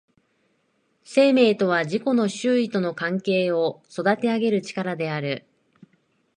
[1.03, 5.45] 生命とは自己の周囲との関係を育てあげる力である。